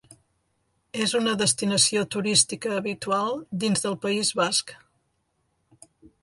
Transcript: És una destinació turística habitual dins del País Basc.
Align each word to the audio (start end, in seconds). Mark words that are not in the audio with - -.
És 1.03 1.11
una 1.19 1.35
destinació 1.41 2.03
turística 2.15 2.71
habitual 2.77 3.37
dins 3.65 3.85
del 3.85 3.99
País 4.07 4.33
Basc. 4.41 4.75